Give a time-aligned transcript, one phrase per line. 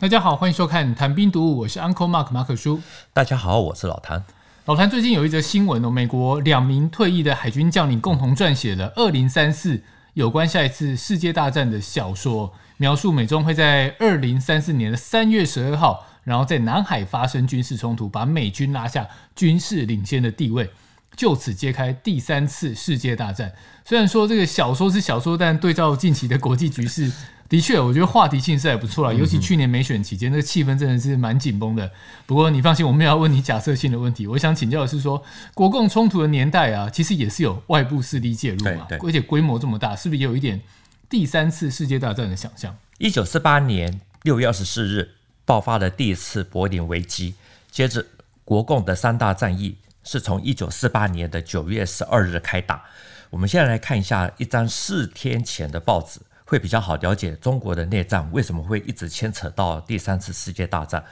[0.00, 2.80] 大家好，欢迎收看《谈兵读武》，我是 Uncle Mark 马可叔。
[3.12, 4.22] 大家好，我是老谭。
[4.66, 9.76] 老谭最近有一则新闻哦，美国两名退役的海军将领共同撰写了《二零三四》
[10.14, 20.70] 有关下一次世界大战的小说，描述美中会在二零三四年的三月十二号，然后在南海发生军事冲突，把美军拉下军事领先的地位。
[21.16, 23.52] 就此揭开第三次世界大战。
[23.84, 27.10] 虽然说这个小说是小说，但对照近期的国际局势，
[27.48, 29.12] 的确，我觉得话题性是还不错啦。
[29.12, 31.90] 尤其去年美选期间，那个气氛真的是蛮紧绷的。
[32.26, 34.26] 不过你放心，我没有要问你假设性的问题。
[34.26, 35.22] 我想请教的是说，
[35.54, 40.60] 国共冲突的年代啊，其实也是有外部势力介入嘛，而且规模这么大，是不是也有一点
[41.08, 42.76] 第三次世界大战的想象？
[42.98, 45.12] 一九四八年六月二十四日
[45.44, 47.34] 爆发了第一次柏林危机，
[47.70, 48.04] 接着
[48.44, 49.76] 国共的三大战役。
[50.04, 52.82] 是从一九四八年的九月十二日开打。
[53.28, 61.04] 我们现在来看一下一张四天前的报纸，会比较好了解中国的内战为什么会一直牵扯到第三次世界大战。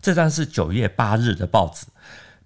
[0.00, 1.86] 这张是九月八日的报纸，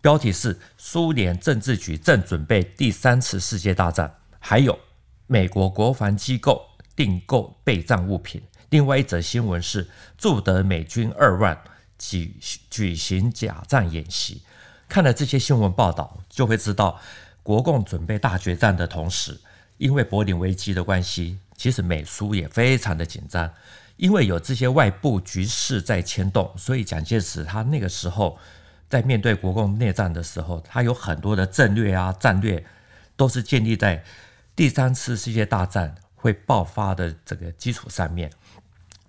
[0.03, 4.79] 标题是“苏联政治局正准备第三次世界大战”，还有
[5.27, 6.62] 美国国防机构
[6.95, 8.42] 订购备战物品。
[8.69, 11.59] 另外一则新闻是驻德美军二万
[11.98, 12.37] 举
[12.69, 14.42] 举行假战演习。
[14.87, 17.01] 看了这些新闻报道，就会知道，
[17.42, 19.41] 国共准备大决战的同时，
[19.79, 23.51] 因为柏林危机的关系，其实美苏也非常的紧张。
[23.97, 28.39] 因为有这些外部局势在牵动，所以蒋介石他那个时候
[28.89, 32.63] 在面对国共内战的时候，他有很多的战略啊战略，
[33.17, 34.05] 都是建立在
[34.55, 38.31] 第三次世界大战会爆发的这个基础上面。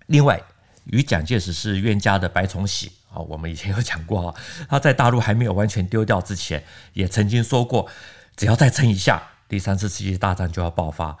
[0.06, 0.40] 另外，
[0.84, 2.92] 与蒋介石是冤家的白崇禧。
[3.10, 4.34] 啊，我们以前有讲过啊，
[4.68, 6.62] 他在大陆还没有完全丢掉之前，
[6.92, 7.88] 也曾经说过，
[8.36, 11.16] 只要再撑一下，第三次世界大战就要爆发，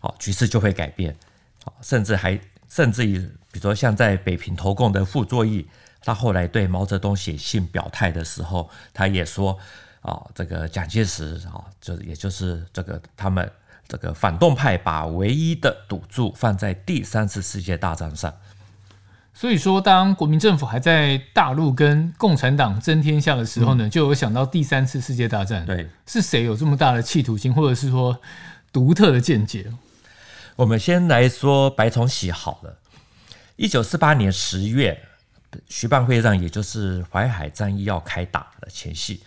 [0.00, 1.14] 好，局势就会改变，
[1.62, 3.18] 好，甚至还甚至于，
[3.52, 5.66] 比如说像在北平投共的傅作义，
[6.02, 9.58] 他后来对毛泽东写信表态的时候，他也说
[10.00, 13.50] 啊，这个蒋介石啊，就也就是这个他们
[13.86, 18.34] 这个反动派把唯一的赌注放在第三次世界大战上。
[19.32, 25.64] 所以说，当国民政府还在大陆跟共产党争天下的时候呢，嗯、就有想到第三次世界大战。
[25.64, 28.18] 对，是谁有这么大的企图心，或者是说
[28.72, 29.72] 独特的见解？
[30.60, 32.76] 我们先来说白崇禧好了。
[33.56, 35.02] 一九四八年十月，
[35.70, 39.22] 徐蚌会战，也就是淮海战役要开打的前夕，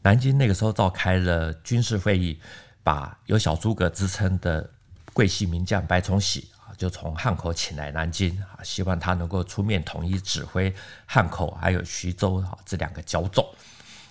[0.00, 2.40] 南京那个时候召开了军事会议，
[2.82, 4.66] 把有小诸葛之称的
[5.12, 6.72] 桂系名将白崇禧啊。
[6.78, 10.74] 就从汉口请来南京啊，希望他能够出面统一指挥
[11.04, 13.46] 汉口还有徐州啊这两个角种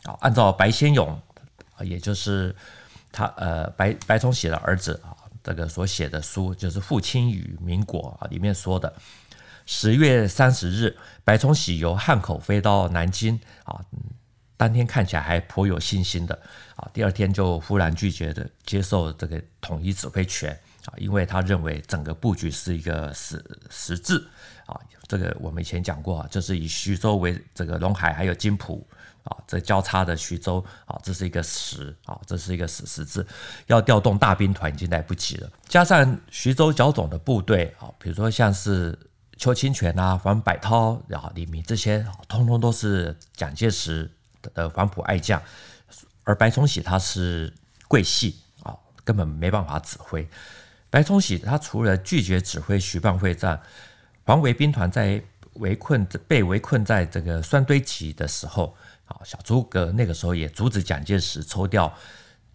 [0.04, 0.16] 啊。
[0.22, 1.20] 按照白先勇，
[1.80, 2.56] 也就是
[3.12, 8.94] 他呃白白崇禧的儿子啊，这个所写的书就是《父亲与民国》啊里面说的，
[9.66, 13.80] 十月三十日，白崇禧由汉口飞到南京啊，
[14.58, 16.40] 当天看起来还颇有信心的
[16.76, 20.58] 啊，第二天就忽然拒绝的接受这个统一指挥权。
[20.86, 24.28] 啊，因为他认为整个布局是一个十十字
[24.66, 24.76] 啊，
[25.08, 28.84] 这个我们以前讲过啊，就是以徐州为这个陇海还有津浦
[29.24, 33.26] 啊，这交叉的徐州啊，这是一个十啊，这是一个十十字，
[33.68, 35.50] 要调动大兵团已经来不及了。
[35.68, 38.98] 加上徐州剿总的部队啊，比如说像是
[39.38, 44.10] 邱清泉啊、黄百韬、然后李弥这些，通通都是蒋介石
[44.54, 45.42] 的黄埔爱将，
[46.24, 47.54] 而白崇禧他是
[47.88, 50.28] 桂系啊，根本没办法指挥。
[50.90, 53.62] 白崇禧他除了拒绝指挥徐蚌会战，
[54.26, 58.76] 黄维兵团在围困被围困在这个酸堆集的时候，
[59.12, 61.94] 啊，小诸葛那个时候也阻止蒋介石抽调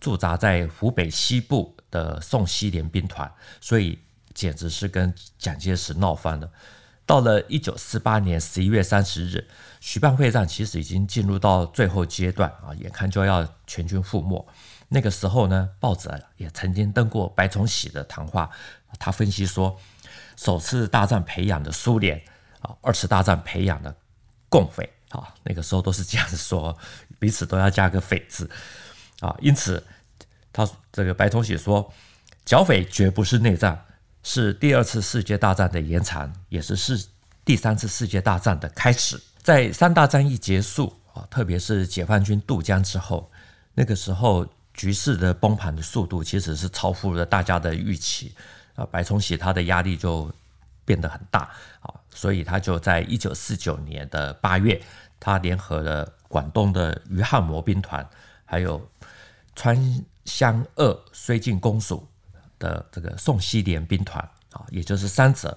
[0.01, 3.31] 驻扎在湖北西部的宋希濂兵团，
[3.61, 3.99] 所以
[4.33, 6.51] 简直是跟蒋介石闹翻了。
[7.05, 9.47] 到了一九四八年十一月三十日，
[9.81, 14.45] 徐蚌会战其实已经进入到最后阶段啊，眼看就要全军覆没。
[14.89, 18.51] 那个时候呢，报纸也曾经登过白崇禧的谈话。
[18.99, 19.79] 他分析说，
[20.37, 22.21] 首次大战培养的苏联
[22.61, 23.95] 啊，二次大战培养的
[24.49, 26.77] 共匪啊，那个时候都是这样子说，
[27.19, 28.49] 彼此都要加个匪字
[29.21, 29.35] 啊。
[29.41, 29.83] 因此，
[30.53, 31.93] 他这个白崇禧说，
[32.45, 33.85] 剿匪绝不是内战，
[34.23, 37.07] 是第二次世界大战的延长，也是是
[37.45, 39.21] 第三次世界大战的开始。
[39.43, 43.31] 在三大战役结束啊，特别是解放军渡江之后，
[43.75, 44.47] 那个时候。
[44.77, 48.35] 局势的崩盘的速度其实是超乎了大家的预期
[48.75, 50.31] 啊，白崇禧他的压力就
[50.85, 51.49] 变得很大
[51.81, 54.79] 啊，所以他就在一九四九年的八月，
[55.19, 58.09] 他联合了广东的余汉谋兵团，
[58.45, 58.89] 还有
[59.55, 62.07] 川湘鄂绥靖公署
[62.59, 64.23] 的这个宋希濂兵团
[64.53, 65.57] 啊，也就是三者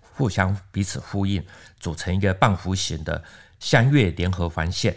[0.00, 1.44] 互相彼此呼应，
[1.78, 3.22] 组成一个半弧形的
[3.60, 4.96] 湘粤联合防线，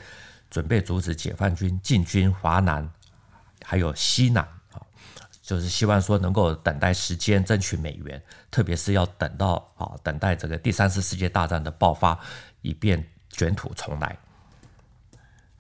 [0.50, 2.89] 准备阻止解放军进军华南，
[3.63, 4.41] 还有西南
[4.71, 4.81] 啊，
[5.41, 12.17] 就是希望说能够等待时间，争取美元，特别是要等到啊，等待这个第三次世界大战的爆发，
[12.62, 13.05] 以便
[13.39, 14.18] 卷土重来。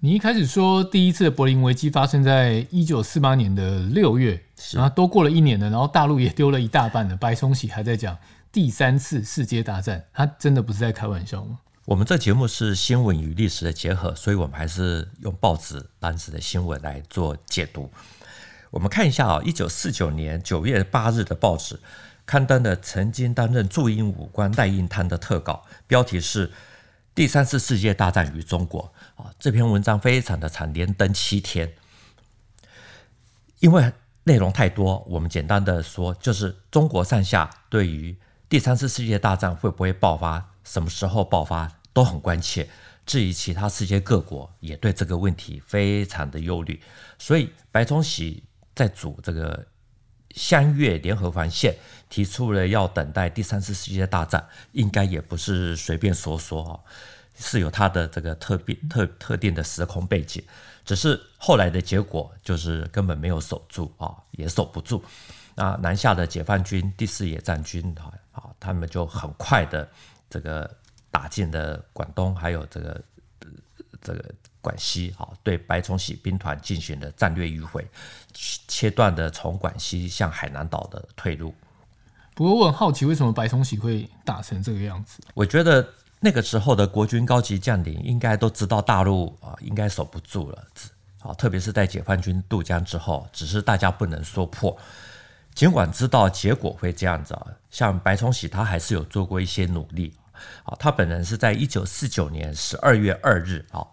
[0.01, 4.43] 你一开始说第一次的柏林危机发生在一九四八年的六月，
[4.73, 7.15] 然后都过了一年了，然后大陆也丢了一大半了。
[7.15, 8.17] 白崇禧还在讲
[8.51, 11.59] 第三次世界大战，他真的不是在开玩笑吗？
[11.85, 17.89] 我们这节目是新闻与历史的结合，所以我们还是用报纸当时的新闻来做解读。
[18.71, 21.79] 我们看一下啊，一九四九年九月八日的报纸
[22.25, 26.51] 刊登的曾经担任驻英武官赖应滩的特稿，标题是。
[27.19, 31.73] 第三次世界大战与中国啊，这篇文章非常的长，连登七天。
[33.59, 33.91] 因为
[34.23, 38.17] 内容太多，我们简单的说，就是中国上下对于
[38.47, 42.69] 第三次世界大战会不会爆发、什么时候爆发都很关切。
[43.05, 46.81] 至于其他世界各国，也对这个问题非常的忧虑。
[47.17, 49.67] 所以白崇禧在组这个
[50.35, 51.75] 湘粤联合防线。
[52.09, 56.73] 提出了要等待第三次世界大战，应该也不是随便说说啊，
[57.37, 60.43] 是有它的这个特别特特定的时空背景。
[60.83, 65.05] 只是后来的结果就是根本没有守住啊，也守不住。
[65.53, 69.87] 那南下的解放军第四野战军啊啊，他们就很快的
[70.31, 70.67] 这个
[71.11, 73.01] 打进了广东，还有这个
[74.01, 74.25] 这个
[74.69, 77.83] 广西啊，对白崇禧兵团进行了战略迂回，
[78.67, 81.55] 切断的从广西向海南岛的退路。
[82.35, 85.19] 不过我很好奇，为什么白崇禧会打成这个样子？
[85.33, 85.87] 我觉得
[86.19, 90.67] 那个时候的国军高级将领应该都知道大陆啊，应该守不住了。
[91.21, 94.77] 啊，特别是在解放军渡江之后，只是大家不能说破。
[95.55, 100.13] 尽管知道结果会这样子啊，像白崇禧他还是有做过一些努力。
[100.63, 103.85] 啊，他本人是在一九四九年十二月二日啊，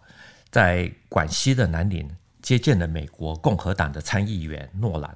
[0.56, 2.10] 在广西的南宁
[2.40, 5.14] 接见了美国共和党的参议员诺兰。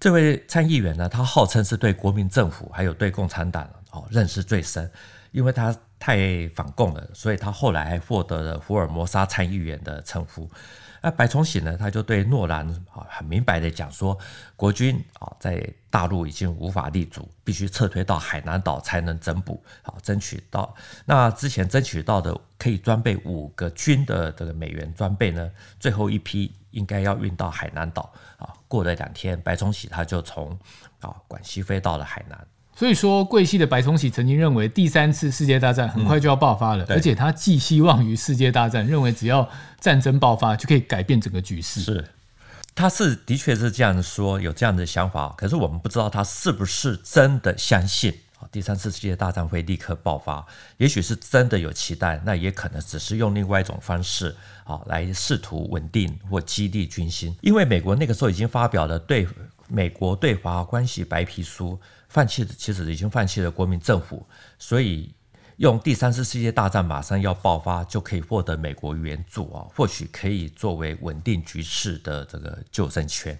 [0.00, 4.90] 这位参议员呢，他号称是对国民政府还有对共产党哦认识最深，
[5.30, 10.50] 因为他太反共了，所以他后来获得了福尔摩沙参议员的称呼。
[11.02, 14.18] 那白崇禧呢，他就对诺兰啊很明白的讲说，
[14.56, 26.52] 国军啊在大陆已经无法立足，必须撤退到海南岛才能增补，好争取到那之前争取到的可以装备五个军的这个美元装备呢，最后一批。
[26.72, 28.52] 应该要运到海南岛啊！
[28.68, 30.50] 过了两天，白崇禧他就从
[31.00, 32.46] 啊广西飞到了海南。
[32.78, 39.48] 所以说，桂系的白崇禧曾经认为第三次世界大战很快就要爆发了，嗯、而且他寄希望于世界大战，认为只要
[39.80, 41.80] 战争爆发就可以改变整个局势。
[41.80, 42.04] 是，
[42.74, 45.34] 他是的确是这样说，有这样的想法。
[45.38, 48.12] 可是我们不知道他是不是真的相信。
[48.52, 50.46] 第三次世界大战会立刻爆发，
[50.76, 57.34] 也许是真的有期待，那也可能只是用另外一种方式啊来试图稳定或激励军心。
[57.40, 59.26] 因为美国那个时候已经发表了对
[59.68, 61.78] 美国对华关系白皮书，
[62.08, 64.26] 放弃其实已经放弃了国民政府，
[64.58, 65.14] 所以
[65.56, 73.38] 用第三次世界大战马上要爆发就可以获得美国援助啊，或许可以作为稳定局势的这个救生圈。